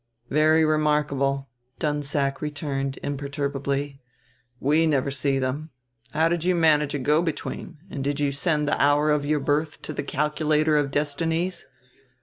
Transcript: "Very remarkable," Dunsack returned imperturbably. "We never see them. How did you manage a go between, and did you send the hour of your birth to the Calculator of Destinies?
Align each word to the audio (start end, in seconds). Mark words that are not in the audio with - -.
"Very 0.31 0.65
remarkable," 0.65 1.47
Dunsack 1.77 2.41
returned 2.41 2.97
imperturbably. 3.03 4.01
"We 4.59 4.87
never 4.87 5.11
see 5.11 5.37
them. 5.37 5.69
How 6.11 6.27
did 6.27 6.43
you 6.43 6.55
manage 6.55 6.95
a 6.95 6.97
go 6.97 7.21
between, 7.21 7.77
and 7.87 8.03
did 8.03 8.19
you 8.19 8.31
send 8.31 8.67
the 8.67 8.81
hour 8.81 9.11
of 9.11 9.27
your 9.27 9.39
birth 9.39 9.79
to 9.83 9.93
the 9.93 10.01
Calculator 10.01 10.75
of 10.75 10.89
Destinies? 10.89 11.67